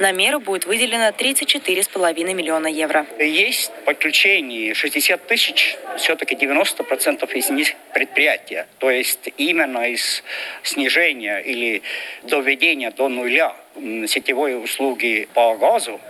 На 0.00 0.11
меру 0.11 0.40
будет 0.40 0.66
выделено 0.66 1.11
34,5 1.11 2.35
миллиона 2.35 2.66
евро. 2.66 3.07
Есть 3.21 3.71
подключение 3.85 4.75
60 4.75 5.25
тысяч, 5.28 5.76
все-таки 5.97 6.35
90% 6.35 7.33
из 7.35 7.50
них 7.50 7.69
предприятия. 7.95 8.66
То 8.81 8.90
есть 8.90 9.28
именно 9.37 9.88
из 9.88 10.25
снижения 10.64 11.38
или 11.38 11.83
доведения 12.25 12.90
до 12.90 13.09
нуля 13.09 13.55
сетевой 14.06 14.62
услуги 14.62 15.28
по 15.35 15.56
газу 15.56 16.00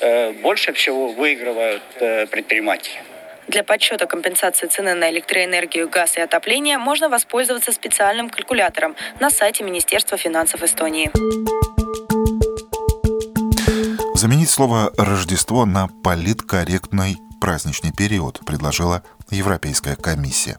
э, 0.00 0.32
больше 0.32 0.72
всего 0.72 1.08
выигрывают 1.08 1.82
э, 2.00 2.26
предприниматели. 2.26 3.02
Для 3.48 3.62
подсчета 3.62 4.06
компенсации 4.06 4.66
цены 4.66 4.94
на 4.94 5.10
электроэнергию, 5.10 5.88
газ 5.88 6.16
и 6.16 6.20
отопление 6.20 6.78
можно 6.78 7.08
воспользоваться 7.08 7.72
специальным 7.72 8.28
калькулятором 8.28 8.96
на 9.20 9.30
сайте 9.30 9.62
Министерства 9.62 10.18
финансов 10.18 10.62
Эстонии. 10.62 11.10
Заменить 14.16 14.50
слово 14.50 14.92
«Рождество» 14.96 15.64
на 15.64 15.88
«политкорректный 16.02 17.18
праздничный 17.40 17.92
период», 17.92 18.40
предложила 18.44 19.04
Европейская 19.30 19.96
комиссия. 19.96 20.58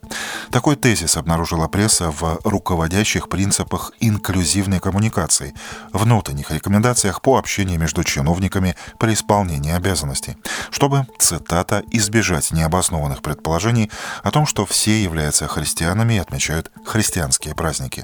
Такой 0.52 0.76
тезис 0.76 1.16
обнаружила 1.18 1.68
пресса 1.68 2.12
в 2.12 2.40
руководящих 2.44 3.30
принципах 3.30 3.92
инклюзивной 4.00 4.80
коммуникации, 4.80 5.54
внутренних 5.94 6.52
рекомендациях 6.52 7.22
по 7.22 7.38
общению 7.38 7.80
между 7.80 8.04
чиновниками 8.04 8.76
при 9.00 9.14
исполнении 9.14 9.72
обязанностей, 9.72 10.38
чтобы, 10.70 11.08
цитата, 11.18 11.84
«избежать 11.92 12.52
необоснованных 12.52 13.22
предположений 13.22 13.92
о 14.24 14.32
том, 14.32 14.46
что 14.46 14.66
все 14.66 15.02
являются 15.02 15.48
христианами 15.48 16.16
и 16.16 16.20
отмечают 16.20 16.72
христианские 16.86 17.56
праздники». 17.56 18.04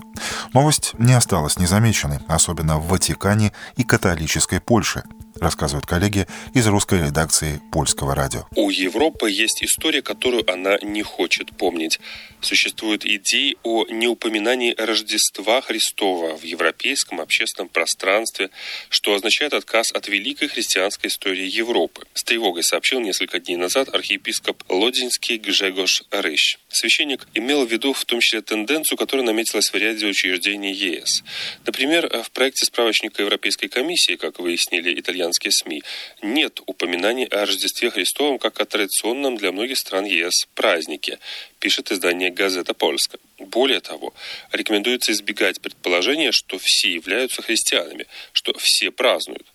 Новость 0.53 0.93
не 0.97 1.13
осталась 1.13 1.57
незамеченной, 1.57 2.19
особенно 2.27 2.77
в 2.77 2.87
Ватикане 2.87 3.51
и 3.75 3.83
католической 3.83 4.59
Польше, 4.59 5.03
рассказывают 5.43 5.85
коллеги 5.85 6.27
из 6.53 6.65
русской 6.67 6.99
редакции 7.05 7.61
польского 7.71 8.15
радио. 8.15 8.47
У 8.55 8.69
Европы 8.69 9.29
есть 9.29 9.63
история, 9.63 10.01
которую 10.01 10.49
она 10.51 10.77
не 10.81 11.03
хочет 11.03 11.55
помнить. 11.55 11.99
Существуют 12.41 13.05
идеи 13.05 13.57
о 13.63 13.85
неупоминании 13.87 14.75
Рождества 14.77 15.61
Христова 15.61 16.35
в 16.37 16.43
европейском 16.43 17.21
общественном 17.21 17.69
пространстве, 17.69 18.49
что 18.89 19.13
означает 19.13 19.53
отказ 19.53 19.91
от 19.91 20.07
великой 20.07 20.47
христианской 20.47 21.09
истории 21.09 21.47
Европы. 21.47 22.05
С 22.13 22.23
тревогой 22.23 22.63
сообщил 22.63 22.99
несколько 22.99 23.39
дней 23.39 23.55
назад 23.55 23.93
архиепископ 23.93 24.63
Лодинский 24.69 25.37
Гжегош 25.37 26.03
Рыщ. 26.11 26.57
Священник 26.69 27.27
имел 27.33 27.65
в 27.65 27.71
виду 27.71 27.93
в 27.93 28.03
том 28.05 28.19
числе 28.19 28.41
тенденцию, 28.41 28.97
которая 28.97 29.25
наметилась 29.25 29.71
в 29.71 29.75
ряде 29.75 30.07
учреждений 30.07 30.73
ЕС. 30.73 31.23
Например, 31.65 32.09
в 32.23 32.31
проекте 32.31 32.65
справочника 32.65 33.21
Европейской 33.21 33.67
комиссии, 33.67 34.15
как 34.15 34.39
выяснили 34.39 34.99
итальянские 35.33 35.51
СМИ, 35.51 35.83
нет 36.21 36.61
упоминаний 36.65 37.25
о 37.25 37.45
Рождестве 37.45 37.89
Христовом 37.89 38.37
как 38.37 38.59
о 38.59 38.65
традиционном 38.65 39.37
для 39.37 39.51
многих 39.51 39.77
стран 39.77 40.05
ЕС 40.05 40.47
празднике, 40.55 41.19
пишет 41.59 41.91
издание 41.91 42.29
«Газета 42.29 42.73
Польска». 42.73 43.17
Более 43.39 43.79
того, 43.79 44.13
рекомендуется 44.51 45.11
избегать 45.11 45.59
предположения, 45.59 46.31
что 46.31 46.57
все 46.57 46.93
являются 46.93 47.41
христианами, 47.41 48.05
что 48.31 48.53
все 48.57 48.91
празднуют. 48.91 49.47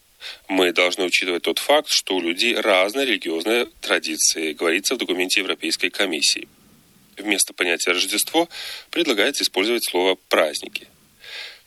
Мы 0.49 0.73
должны 0.73 1.05
учитывать 1.05 1.45
тот 1.45 1.59
факт, 1.59 1.91
что 1.91 2.17
у 2.17 2.21
людей 2.21 2.57
разные 2.57 3.07
религиозные 3.07 3.67
традиции, 3.81 4.53
говорится 4.53 4.95
в 4.95 4.99
документе 4.99 5.41
Европейской 5.41 5.91
комиссии. 5.91 6.49
Вместо 7.17 7.53
понятия 7.53 7.93
«Рождество» 7.93 8.49
предлагается 8.91 9.43
использовать 9.45 9.85
слово 9.85 10.17
«праздники». 10.29 10.89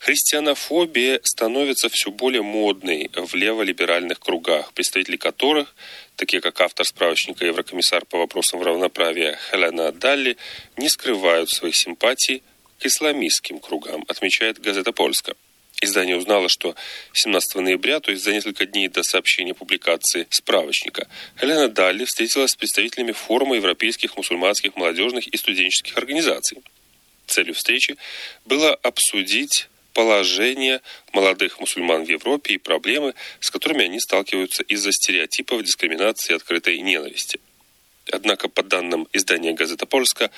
Христианофобия 0.02 1.20
становится 1.22 1.88
все 1.88 2.10
более 2.10 2.42
модной 2.42 3.08
в 3.14 3.36
леволиберальных 3.36 4.18
кругах, 4.18 4.72
представители 4.72 5.16
которых, 5.16 5.76
такие 6.16 6.40
как 6.40 6.60
автор 6.60 6.84
справочника 6.84 7.46
Еврокомиссар 7.46 8.04
по 8.06 8.18
вопросам 8.18 8.60
равноправия 8.62 9.38
Хелена 9.48 9.92
Далли, 9.92 10.38
не 10.76 10.88
скрывают 10.88 11.50
своих 11.50 11.76
симпатий 11.76 12.42
к 12.80 12.86
исламистским 12.86 13.60
кругам, 13.60 14.04
отмечает 14.08 14.60
газета 14.60 14.90
«Польска». 14.90 15.36
Издание 15.80 16.16
узнало, 16.16 16.48
что 16.48 16.74
17 17.12 17.54
ноября, 17.56 18.00
то 18.00 18.10
есть 18.10 18.24
за 18.24 18.32
несколько 18.32 18.66
дней 18.66 18.88
до 18.88 19.04
сообщения 19.04 19.54
публикации 19.54 20.26
справочника, 20.30 21.06
Хелена 21.40 21.68
Далли 21.68 22.06
встретилась 22.06 22.50
с 22.50 22.56
представителями 22.56 23.12
форума 23.12 23.54
европейских 23.54 24.16
мусульманских 24.16 24.74
молодежных 24.74 25.28
и 25.28 25.36
студенческих 25.36 25.96
организаций. 25.96 26.58
Целью 27.28 27.54
встречи 27.54 27.96
было 28.44 28.74
обсудить 28.74 29.68
положение 29.92 30.80
молодых 31.12 31.60
мусульман 31.60 32.04
в 32.04 32.08
Европе 32.08 32.54
и 32.54 32.58
проблемы, 32.58 33.14
с 33.40 33.50
которыми 33.50 33.84
они 33.84 34.00
сталкиваются 34.00 34.62
из-за 34.62 34.92
стереотипов, 34.92 35.62
дискриминации 35.62 36.32
и 36.32 36.36
открытой 36.36 36.78
ненависти. 36.80 37.40
Однако, 38.10 38.48
по 38.48 38.62
данным 38.62 39.08
издания 39.12 39.52
«Газета 39.52 39.86
Польска», 39.86 40.30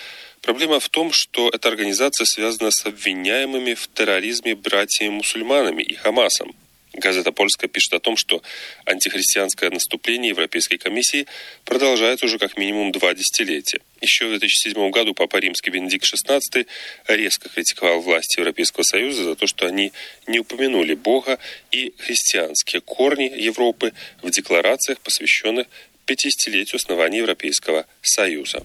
проблема 0.42 0.80
в 0.80 0.88
том, 0.88 1.12
что 1.12 1.49
эта 1.49 1.68
организация 1.68 2.26
связана 2.26 2.70
с 2.70 2.84
обвиняемыми 2.84 3.75
в 3.75 3.88
терроризме 3.88 4.54
братьями-мусульманами 4.54 5.82
и 5.82 5.94
Хамасом– 5.94 6.54
Газета 6.94 7.32
«Польская» 7.32 7.68
пишет 7.68 7.92
о 7.94 8.00
том, 8.00 8.16
что 8.16 8.42
антихристианское 8.84 9.70
наступление 9.70 10.30
Европейской 10.30 10.76
комиссии 10.76 11.26
продолжается 11.64 12.26
уже 12.26 12.38
как 12.38 12.56
минимум 12.56 12.92
два 12.92 13.14
десятилетия. 13.14 13.80
Еще 14.00 14.26
в 14.26 14.30
2007 14.30 14.90
году 14.90 15.14
Папа 15.14 15.38
Римский 15.38 15.70
Бенедикт 15.70 16.04
XVI 16.04 16.66
резко 17.08 17.48
критиковал 17.48 18.00
власти 18.00 18.38
Европейского 18.38 18.84
Союза 18.84 19.24
за 19.24 19.34
то, 19.34 19.46
что 19.46 19.66
они 19.66 19.92
не 20.26 20.38
упомянули 20.38 20.94
Бога 20.94 21.38
и 21.70 21.92
христианские 21.98 22.80
корни 22.80 23.32
Европы 23.36 23.92
в 24.22 24.30
декларациях, 24.30 25.00
посвященных 25.00 25.66
50-летию 26.06 26.76
основания 26.76 27.18
Европейского 27.18 27.86
Союза. 28.02 28.60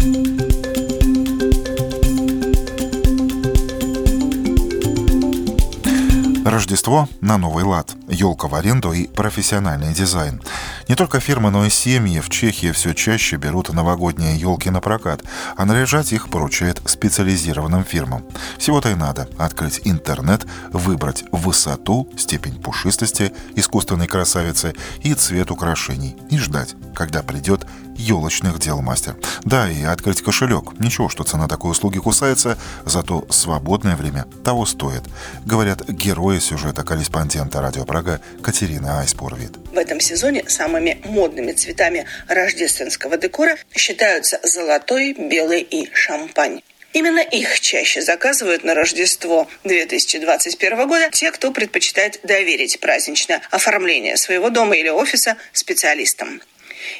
Рождество 6.49 7.07
на 7.21 7.37
новый 7.37 7.63
лад. 7.63 7.95
елка 8.07 8.47
в 8.47 8.55
аренду 8.55 8.91
и 8.91 9.05
профессиональный 9.05 9.93
дизайн. 9.93 10.41
Не 10.87 10.95
только 10.95 11.19
фирмы, 11.19 11.51
но 11.51 11.63
и 11.63 11.69
семьи 11.69 12.19
в 12.21 12.29
Чехии 12.29 12.71
все 12.71 12.95
чаще 12.95 13.35
берут 13.35 13.71
новогодние 13.71 14.35
елки 14.35 14.71
на 14.71 14.81
прокат, 14.81 15.23
а 15.55 15.65
наряжать 15.65 16.11
их 16.11 16.29
поручают 16.29 16.81
специализированным 16.87 17.83
фирмам. 17.83 18.25
Всего-то 18.57 18.89
и 18.89 18.95
надо 18.95 19.29
открыть 19.37 19.81
интернет, 19.83 20.47
выбрать 20.73 21.23
высоту, 21.31 22.09
степень 22.17 22.59
пушистости 22.59 23.31
искусственной 23.55 24.07
красавицы 24.07 24.73
и 25.03 25.13
цвет 25.13 25.51
украшений 25.51 26.17
и 26.31 26.39
ждать, 26.39 26.73
когда 26.95 27.21
придет 27.21 27.67
елочных 27.99 28.59
дел 28.59 28.81
мастер. 28.81 29.15
Да, 29.43 29.69
и 29.69 29.83
открыть 29.83 30.21
кошелек. 30.21 30.79
Ничего, 30.79 31.09
что 31.09 31.23
цена 31.23 31.47
такой 31.47 31.71
услуги 31.71 31.99
кусается, 31.99 32.57
зато 32.85 33.27
свободное 33.29 33.95
время 33.95 34.25
того 34.43 34.65
стоит. 34.65 35.03
Говорят 35.45 35.87
герои 35.87 36.39
сюжета 36.39 36.83
корреспондента 36.83 37.61
Радио 37.61 37.85
Прага 37.85 38.21
Катерина 38.41 39.01
Айспорвит. 39.01 39.51
В 39.73 39.77
этом 39.77 39.99
сезоне 39.99 40.45
самыми 40.47 41.01
модными 41.05 41.51
цветами 41.51 42.05
рождественского 42.27 43.17
декора 43.17 43.57
считаются 43.75 44.39
золотой, 44.43 45.13
белый 45.13 45.61
и 45.61 45.89
шампань. 45.93 46.61
Именно 46.91 47.19
их 47.19 47.59
чаще 47.59 48.01
заказывают 48.01 48.63
на 48.63 48.73
Рождество 48.73 49.47
2021 49.63 50.87
года 50.87 51.09
те, 51.11 51.31
кто 51.31 51.51
предпочитает 51.51 52.19
доверить 52.23 52.79
праздничное 52.79 53.41
оформление 53.51 54.17
своего 54.17 54.49
дома 54.49 54.75
или 54.75 54.89
офиса 54.89 55.37
специалистам. 55.53 56.41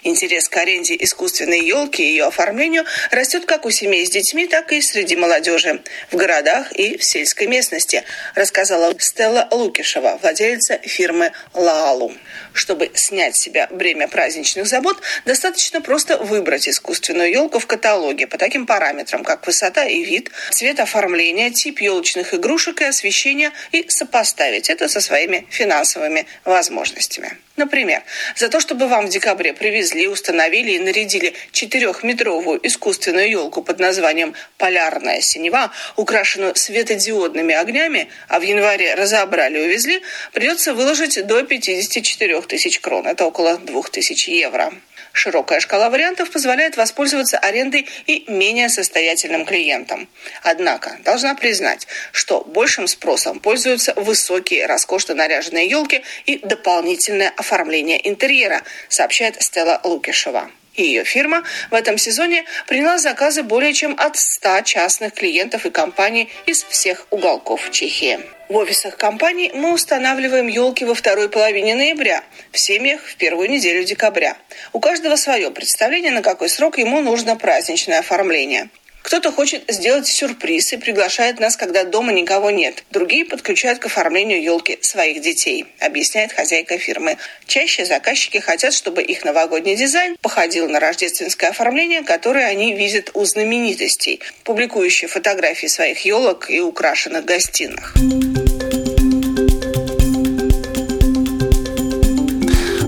Интерес 0.04 0.50
к 0.50 0.58
аренде 0.58 0.96
искусственной 1.00 1.62
елки 1.62 2.04
и 2.04 2.12
ее 2.12 2.26
оформлению 2.26 2.86
растет 3.12 3.46
как 3.46 3.66
у 3.66 3.72
семей 3.72 4.06
с 4.06 4.10
детьми, 4.10 4.48
так 4.48 4.72
и 4.72 4.82
среди 4.82 5.16
молодежи 5.16 5.82
в 6.12 6.16
городах 6.16 6.72
и 6.74 6.98
в 6.98 7.04
сельской 7.04 7.48
местности, 7.48 8.04
рассказала 8.36 8.94
Стелла 9.00 9.48
Лукишева, 9.52 10.20
владельца 10.22 10.80
фирмы 10.84 11.32
«Лаалу». 11.54 12.14
Чтобы 12.54 12.92
снять 12.94 13.36
с 13.36 13.40
себя 13.40 13.68
бремя 13.70 14.08
праздничных 14.08 14.68
забот, 14.68 15.02
достаточно 15.26 15.82
просто 15.82 16.18
выбрать 16.18 16.68
искусственную 16.68 17.32
елку 17.32 17.60
в 17.60 17.68
каталоге 17.68 18.28
по 18.28 18.38
таким 18.38 18.66
параметрам, 18.66 19.24
как 19.24 19.46
высота 19.46 19.86
и 19.86 20.04
вид, 20.04 20.32
цвет 20.52 20.80
оформления, 20.80 21.52
тип 21.52 21.80
елочных 21.82 22.34
игрушек 22.34 22.82
и 22.82 22.86
освещения, 22.86 23.52
и 23.72 23.90
сопоставить 23.90 24.70
это 24.70 24.88
со 24.88 25.02
своими 25.02 25.48
финансовыми 25.50 26.26
возможностями. 26.44 27.38
Например, 27.60 28.04
за 28.38 28.48
то, 28.48 28.62
чтобы 28.62 28.88
вам 28.88 29.08
в 29.08 29.10
декабре 29.10 29.52
привезли, 29.52 30.08
установили 30.08 30.72
и 30.72 30.80
нарядили 30.80 31.34
четырехметровую 31.52 32.66
искусственную 32.66 33.30
елку 33.30 33.62
под 33.62 33.80
названием 33.80 34.34
«Полярная 34.58 35.20
синева», 35.20 35.70
украшенную 35.98 36.56
светодиодными 36.56 37.54
огнями, 37.54 38.08
а 38.30 38.40
в 38.40 38.44
январе 38.44 38.96
разобрали 38.96 39.60
и 39.60 39.66
увезли, 39.66 40.02
придется 40.32 40.74
выложить 40.74 41.28
до 41.28 41.44
54 41.44 42.42
тысяч 42.44 42.80
крон. 42.80 43.06
Это 43.06 43.26
около 43.26 43.58
2000 43.58 44.30
евро. 44.30 44.74
Широкая 45.20 45.60
шкала 45.60 45.90
вариантов 45.90 46.32
позволяет 46.32 46.78
воспользоваться 46.78 47.38
арендой 47.38 47.86
и 48.08 48.24
менее 48.30 48.70
состоятельным 48.70 49.44
клиентам. 49.44 50.08
Однако, 50.44 50.98
должна 51.04 51.36
признать, 51.36 51.88
что 52.14 52.40
большим 52.46 52.88
спросом 52.88 53.42
пользуются 53.42 53.94
высокие, 53.98 54.66
роскошно 54.66 55.16
наряженные 55.16 55.68
елки 55.68 56.04
и 56.26 56.38
дополнительное 56.38 57.34
оформление 57.36 58.00
интерьера, 58.08 58.64
сообщает 58.88 59.42
Стелла 59.44 59.82
Лукишева 59.84 60.50
ее 60.84 61.04
фирма 61.04 61.44
в 61.72 61.74
этом 61.74 61.98
сезоне 61.98 62.46
приняла 62.68 62.98
заказы 62.98 63.44
более 63.44 63.74
чем 63.74 63.96
от 63.98 64.18
100 64.18 64.62
частных 64.62 65.14
клиентов 65.14 65.66
и 65.66 65.70
компаний 65.70 66.30
из 66.46 66.64
всех 66.64 67.08
уголков 67.10 67.72
Чехии. 67.72 68.20
В 68.50 68.56
офисах 68.56 68.98
компаний 68.98 69.52
мы 69.54 69.74
устанавливаем 69.74 70.48
елки 70.48 70.84
во 70.84 70.96
второй 70.96 71.30
половине 71.30 71.76
ноября, 71.76 72.24
в 72.52 72.58
семьях 72.58 73.02
в 73.02 73.16
первую 73.16 73.50
неделю 73.50 73.84
декабря. 73.84 74.38
У 74.74 74.80
каждого 74.80 75.16
свое 75.18 75.52
представление, 75.52 76.12
на 76.12 76.24
какой 76.24 76.50
срок 76.50 76.80
ему 76.80 77.00
нужно 77.02 77.36
праздничное 77.36 78.00
оформление. 78.00 78.70
Кто-то 79.02 79.32
хочет 79.32 79.64
сделать 79.68 80.08
сюрприз 80.08 80.74
и 80.74 80.78
приглашает 80.78 81.40
нас, 81.40 81.56
когда 81.56 81.84
дома 81.84 82.12
никого 82.12 82.52
нет. 82.52 82.84
Другие 82.92 83.26
подключают 83.26 83.80
к 83.80 83.86
оформлению 83.86 84.42
елки 84.42 84.78
своих 84.82 85.22
детей, 85.22 85.66
объясняет 85.80 86.32
хозяйка 86.32 86.78
фирмы. 86.78 87.18
Чаще 87.48 87.86
заказчики 87.86 88.38
хотят, 88.38 88.74
чтобы 88.74 89.02
их 89.02 89.24
новогодний 89.24 89.76
дизайн 89.76 90.16
походил 90.22 90.70
на 90.70 90.80
рождественское 90.80 91.50
оформление, 91.50 92.04
которое 92.04 92.46
они 92.46 92.76
видят 92.76 93.12
у 93.14 93.26
знаменитостей, 93.26 94.20
публикующие 94.44 95.08
фотографии 95.08 95.68
своих 95.68 96.06
елок 96.06 96.50
и 96.50 96.60
украшенных 96.60 97.26
гостиных. 97.26 97.96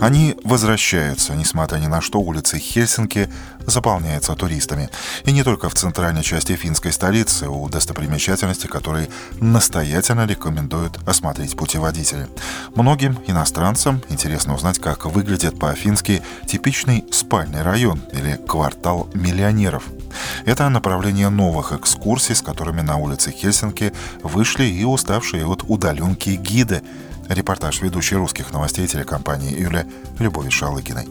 Они 0.01 0.35
возвращаются, 0.43 1.35
несмотря 1.35 1.77
ни 1.77 1.85
на 1.85 2.01
что, 2.01 2.19
улицы 2.19 2.57
Хельсинки 2.57 3.29
заполняются 3.67 4.33
туристами. 4.33 4.89
И 5.25 5.31
не 5.31 5.43
только 5.43 5.69
в 5.69 5.75
центральной 5.75 6.23
части 6.23 6.55
финской 6.55 6.91
столицы, 6.91 7.47
у 7.47 7.69
достопримечательностей, 7.69 8.67
которые 8.67 9.09
настоятельно 9.39 10.25
рекомендуют 10.25 10.97
осмотреть 11.07 11.55
путеводители. 11.55 12.27
Многим 12.73 13.19
иностранцам 13.27 14.01
интересно 14.09 14.55
узнать, 14.55 14.79
как 14.79 15.05
выглядит 15.05 15.59
по-фински 15.59 16.23
типичный 16.47 17.05
спальный 17.11 17.61
район 17.61 18.01
или 18.11 18.39
квартал 18.47 19.07
миллионеров. 19.13 19.83
Это 20.45 20.67
направление 20.69 21.29
новых 21.29 21.73
экскурсий, 21.73 22.33
с 22.33 22.41
которыми 22.41 22.81
на 22.81 22.97
улице 22.97 23.29
Хельсинки 23.29 23.93
вышли 24.23 24.63
и 24.63 24.83
уставшие 24.83 25.45
от 25.45 25.63
удаленки 25.67 26.31
гиды, 26.31 26.81
Репортаж 27.31 27.81
ведущей 27.81 28.17
русских 28.17 28.51
новостей 28.51 28.85
телекомпании 28.87 29.57
Юля 29.57 29.85
Любови 30.19 30.49
Шалыгиной. 30.49 31.07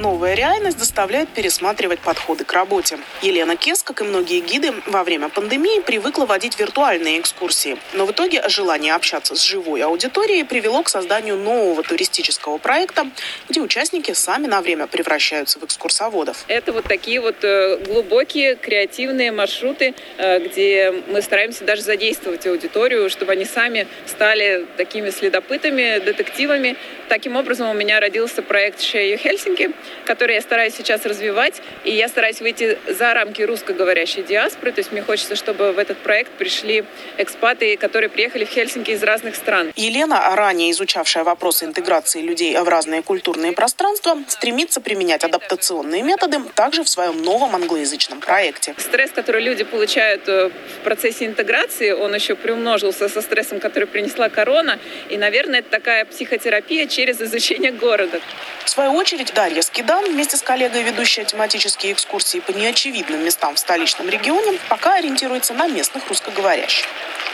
Новая 0.00 0.32
реальность 0.32 0.78
заставляет 0.78 1.28
пересматривать 1.28 2.00
подходы 2.00 2.44
к 2.46 2.52
работе. 2.54 2.98
Елена 3.20 3.54
Кес, 3.54 3.82
как 3.82 4.00
и 4.00 4.04
многие 4.04 4.40
гиды, 4.40 4.72
во 4.86 5.04
время 5.04 5.28
пандемии 5.28 5.82
привыкла 5.82 6.24
водить 6.24 6.58
виртуальные 6.58 7.20
экскурсии. 7.20 7.76
Но 7.92 8.06
в 8.06 8.12
итоге 8.12 8.42
желание 8.48 8.94
общаться 8.94 9.34
с 9.34 9.42
живой 9.42 9.82
аудиторией 9.82 10.46
привело 10.46 10.82
к 10.82 10.88
созданию 10.88 11.36
нового 11.36 11.82
туристического 11.82 12.56
проекта, 12.56 13.10
где 13.50 13.60
участники 13.60 14.12
сами 14.12 14.46
на 14.46 14.62
время 14.62 14.86
превращаются 14.86 15.58
в 15.58 15.66
экскурсоводов. 15.66 16.46
Это 16.48 16.72
вот 16.72 16.84
такие 16.84 17.20
вот 17.20 17.44
э, 17.44 17.76
глубокие 17.84 18.54
креативные 18.54 19.32
маршруты, 19.32 19.94
э, 20.16 20.38
где 20.38 20.94
мы 21.08 21.20
стараемся 21.20 21.64
даже 21.64 21.82
задействовать 21.82 22.46
аудиторию, 22.46 23.10
чтобы 23.10 23.32
они 23.32 23.44
сами 23.44 23.86
стали 24.06 24.64
такими 24.78 25.10
следопытами, 25.10 25.98
детективами. 25.98 26.76
Таким 27.10 27.36
образом 27.36 27.68
у 27.68 27.74
меня 27.74 28.00
родился 28.00 28.40
проект 28.40 28.80
«Шею 28.80 29.18
Хельсинки», 29.18 29.72
который 30.04 30.34
я 30.34 30.40
стараюсь 30.40 30.74
сейчас 30.74 31.04
развивать. 31.06 31.62
И 31.84 31.90
я 31.90 32.08
стараюсь 32.08 32.40
выйти 32.40 32.78
за 32.88 33.14
рамки 33.14 33.42
русскоговорящей 33.42 34.22
диаспоры. 34.22 34.72
То 34.72 34.80
есть 34.80 34.92
мне 34.92 35.02
хочется, 35.02 35.36
чтобы 35.36 35.72
в 35.72 35.78
этот 35.78 35.98
проект 35.98 36.32
пришли 36.32 36.84
экспаты, 37.18 37.76
которые 37.76 38.08
приехали 38.08 38.44
в 38.44 38.48
Хельсинки 38.48 38.90
из 38.90 39.02
разных 39.02 39.36
стран. 39.36 39.72
Елена, 39.76 40.34
ранее 40.34 40.70
изучавшая 40.70 41.24
вопросы 41.24 41.64
интеграции 41.64 42.20
людей 42.22 42.56
в 42.56 42.68
разные 42.68 43.02
культурные 43.02 43.52
пространства, 43.52 44.18
стремится 44.28 44.80
применять 44.80 45.24
адаптационные 45.24 46.02
методы 46.02 46.38
также 46.54 46.82
в 46.82 46.88
своем 46.88 47.22
новом 47.22 47.54
англоязычном 47.54 48.20
проекте. 48.20 48.74
Стресс, 48.78 49.10
который 49.10 49.42
люди 49.42 49.64
получают 49.64 50.28
э, 50.28 50.48
в 50.48 50.84
процессе 50.84 51.26
интеграции, 51.26 51.92
он 51.92 52.14
еще 52.14 52.34
приумножился 52.34 53.08
со 53.08 53.22
стрессом, 53.22 53.60
который 53.60 53.86
принесла 53.86 54.28
корона. 54.28 54.78
И, 55.08 55.16
наверное, 55.16 55.60
это 55.60 55.70
такая 55.70 56.04
психотерапия 56.04 56.86
через 56.86 57.20
изучение 57.20 57.72
города. 57.72 58.20
В 58.64 58.70
свою 58.70 58.92
очередь, 58.92 59.32
Дарья 59.34 59.62
Скидан, 59.80 60.04
вместе 60.04 60.36
с 60.36 60.42
коллегой, 60.42 60.82
ведущая 60.82 61.24
тематические 61.24 61.94
экскурсии 61.94 62.40
по 62.40 62.50
неочевидным 62.50 63.24
местам 63.24 63.54
в 63.54 63.58
столичном 63.58 64.10
регионе, 64.10 64.58
пока 64.68 64.96
ориентируется 64.96 65.54
на 65.54 65.68
местных 65.68 66.06
русскоговорящих. 66.06 66.84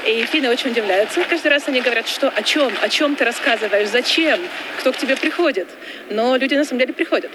И 0.07 0.25
финны 0.27 0.49
очень 0.49 0.71
удивляются. 0.71 1.25
Каждый 1.25 1.49
раз 1.49 1.67
они 1.67 1.81
говорят, 1.81 2.07
что 2.07 2.29
о 2.29 2.43
чем, 2.43 2.73
о 2.81 2.89
чем 2.89 3.17
ты 3.17 3.25
рассказываешь, 3.25 3.89
зачем, 3.89 4.39
кто 4.79 4.93
к 4.93 4.97
тебе 4.97 5.17
приходит. 5.17 5.67
Но 6.09 6.37
люди 6.37 6.55
на 6.55 6.65
самом 6.65 6.79
деле 6.79 6.93
приходят. 6.93 7.33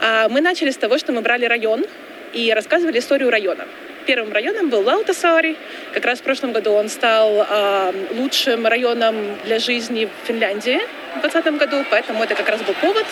А 0.00 0.28
мы 0.28 0.40
начали 0.40 0.70
с 0.70 0.76
того, 0.76 0.96
что 0.98 1.10
мы 1.10 1.22
брали 1.22 1.44
район 1.46 1.84
и 2.32 2.52
рассказывали 2.52 3.00
историю 3.00 3.30
района. 3.30 3.66
Первым 4.06 4.32
районом 4.32 4.70
был 4.70 4.82
Лаутасари. 4.82 5.56
Как 5.92 6.04
раз 6.04 6.20
в 6.20 6.22
прошлом 6.22 6.52
году 6.52 6.70
он 6.70 6.88
стал 6.88 7.44
э, 7.50 7.92
лучшим 8.12 8.64
районом 8.64 9.38
для 9.44 9.58
жизни 9.58 10.04
в 10.04 10.28
Финляндии 10.28 10.80
в 11.16 11.20
2020 11.22 11.58
году, 11.58 11.84
поэтому 11.90 12.22
это 12.22 12.36
как 12.36 12.48
раз 12.48 12.62
был 12.62 12.74
повод 12.74 13.06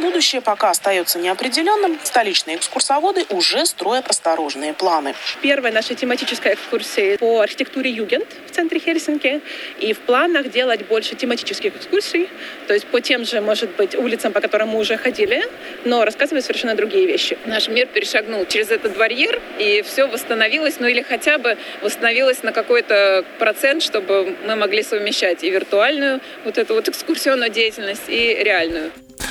будущее 0.00 0.40
пока 0.40 0.70
остается 0.70 1.18
неопределенным, 1.18 1.98
столичные 2.02 2.56
экскурсоводы 2.56 3.26
уже 3.30 3.66
строят 3.66 4.08
осторожные 4.08 4.74
планы. 4.74 5.14
Первая 5.42 5.72
наша 5.72 5.94
тематическая 5.94 6.54
экскурсия 6.54 7.18
по 7.18 7.40
архитектуре 7.40 7.90
Югент 7.90 8.26
в 8.46 8.50
центре 8.50 8.80
Хельсинки. 8.80 9.40
И 9.78 9.92
в 9.92 10.00
планах 10.00 10.50
делать 10.50 10.86
больше 10.86 11.14
тематических 11.14 11.76
экскурсий, 11.76 12.28
то 12.66 12.74
есть 12.74 12.86
по 12.86 13.00
тем 13.00 13.24
же, 13.24 13.40
может 13.40 13.70
быть, 13.76 13.94
улицам, 13.94 14.32
по 14.32 14.40
которым 14.40 14.70
мы 14.70 14.78
уже 14.78 14.96
ходили, 14.96 15.44
но 15.84 16.04
рассказывать 16.04 16.44
совершенно 16.44 16.74
другие 16.74 17.06
вещи. 17.06 17.38
Наш 17.44 17.68
мир 17.68 17.86
перешагнул 17.86 18.44
через 18.46 18.70
этот 18.70 18.96
барьер, 18.96 19.40
и 19.58 19.82
все 19.82 20.06
восстановилось, 20.06 20.80
ну 20.80 20.86
или 20.86 21.02
хотя 21.02 21.38
бы 21.38 21.56
восстановилось 21.82 22.42
на 22.42 22.52
какой-то 22.52 23.24
процент, 23.38 23.82
чтобы 23.82 24.36
мы 24.46 24.56
могли 24.56 24.82
совмещать 24.82 25.44
и 25.44 25.50
виртуальную 25.50 26.20
вот 26.44 26.58
эту 26.58 26.74
вот 26.74 26.88
экскурсионную 26.88 27.50
деятельность, 27.50 28.08
и 28.08 28.34
реальную. 28.42 28.90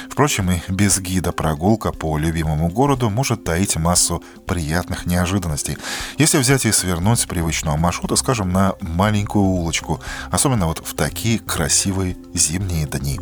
Впрочем, 0.09 0.51
и 0.51 0.61
без 0.67 0.99
гида 0.99 1.31
прогулка 1.31 1.91
по 1.91 2.17
любимому 2.17 2.69
городу 2.69 3.09
может 3.09 3.43
таить 3.43 3.75
массу 3.75 4.23
приятных 4.45 5.05
неожиданностей. 5.05 5.77
Если 6.17 6.37
взять 6.37 6.65
и 6.65 6.71
свернуть 6.71 7.19
с 7.19 7.25
привычного 7.25 7.77
маршрута, 7.77 8.15
скажем, 8.15 8.51
на 8.51 8.73
маленькую 8.81 9.45
улочку, 9.45 10.01
особенно 10.31 10.67
вот 10.67 10.79
в 10.85 10.93
такие 10.93 11.39
красивые 11.39 12.17
зимние 12.33 12.85
дни. 12.85 13.19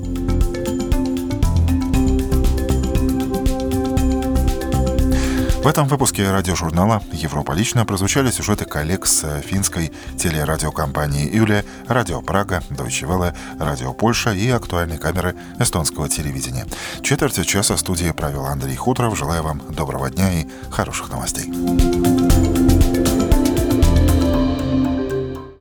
В 5.68 5.70
этом 5.70 5.86
выпуске 5.90 6.32
радиожурнала 6.32 7.04
«Европа 7.12 7.52
лично» 7.52 7.86
прозвучали 7.86 8.32
сюжеты 8.32 8.64
коллег 8.64 9.06
с 9.06 9.42
финской 9.42 9.92
телерадиокомпании 10.18 11.30
«Юлия», 11.30 11.66
«Радио 11.90 12.22
Прага», 12.22 12.64
«Дойче 12.70 13.06
Велле», 13.06 13.36
«Радио 13.60 13.92
Польша» 13.92 14.32
и 14.32 14.48
актуальной 14.50 14.98
камеры 14.98 15.36
эстонского 15.60 16.08
телевидения. 16.08 16.66
Четверть 17.02 17.46
часа 17.46 17.76
студии 17.76 18.12
провел 18.12 18.46
Андрей 18.46 18.78
Хуторов. 18.78 19.18
Желаю 19.18 19.44
вам 19.44 19.62
доброго 19.74 20.10
дня 20.10 20.32
и 20.40 20.48
хороших 20.72 21.10
новостей. 21.10 21.52